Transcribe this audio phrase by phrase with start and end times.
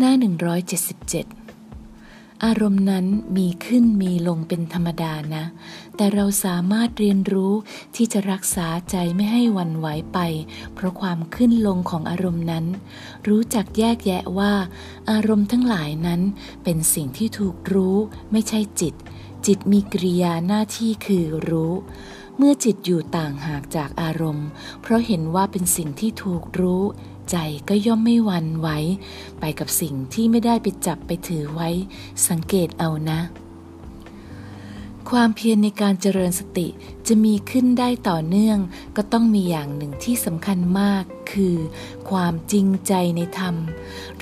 [0.00, 0.12] หน้า
[0.88, 5.44] 177 อารมณ์นั้นมีขึ้นมีลงเป็นธรรมดานะ
[5.96, 7.52] แต่เราสามารถเรียนรู้
[7.96, 10.18] ที่จะรักษาใจไม่ให้วันไหวไป
[10.74, 12.64] เพราะความขึ้นลงของอารมณ์นั้น
[13.28, 14.52] รู้จักแยกแยะว่า
[15.10, 16.20] อารมณ์ทั้งหลายนั้น
[16.64, 17.96] เป็นสิ่งที่ถูกรู้
[18.32, 18.94] ไม่ใช่จิต
[19.46, 21.74] จิตมีกริยาหน้าที่คือรู้
[22.40, 24.48] เมื่อจิตอยู่ต่างหากจากอารมณ์
[24.80, 26.84] เพราะเห็นว่าเป็นสิ่งที่ถูกรู้
[27.30, 27.36] ใจ
[27.68, 28.68] ก็ย่อมไม่หวั่นไหว
[29.40, 31.68] ไปกับสิ่งที่ไม่ได้ไปจับไปถือไว้
[32.28, 33.20] สังเกตเอานะ
[35.10, 36.66] ความเพียรในการเจริญสติ
[37.06, 38.58] จะมีขึ้นได้ต่อเนื่อง
[38.96, 41.56] ก็ต้องมีอย่างหนึ่งที่สำคัญมาก คือ
[42.10, 43.54] ความจริงใจในธรรม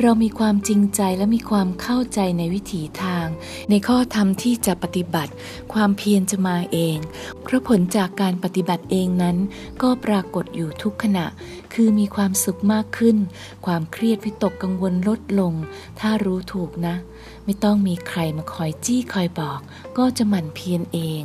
[0.00, 3.26] เรามีความจริงใจและมีความเข้าใจในวิถีทาง
[3.70, 5.32] ในข้อธรรมที่จะปฏิบัติ
[5.72, 6.96] ความเพียรจะมาเอง
[7.42, 9.36] เพราะผลจากการปฏิบัติเองนั้น
[9.82, 11.26] ก็ปรากฏอยู่ทุกขณะ
[11.74, 13.16] คือมีความสุขมากขึ้น
[13.66, 15.52] ความเครียดวิตกกังวลลดลง
[16.00, 16.94] ถ้ารู้ถูกนะ
[17.44, 19.60] ไม่ต้องมีใครมาคอยจี้คอยบอก
[19.98, 21.24] ก็จะหมั่นเพียรเอง